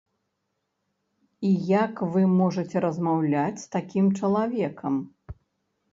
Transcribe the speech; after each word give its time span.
І 1.49 1.51
як 1.83 2.01
вы 2.15 2.23
можаце 2.39 2.77
размаўляць 2.89 3.61
з 3.65 3.71
такім 3.77 4.05
чалавекам? 4.19 4.95